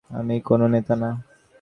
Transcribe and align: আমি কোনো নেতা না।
আমি 0.09 0.35
কোনো 0.41 0.65
নেতা 0.67 0.95
না। 0.95 1.09